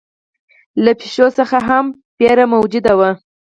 [0.83, 1.85] له پېشوا څخه هم
[2.19, 3.11] وېره موجوده وه.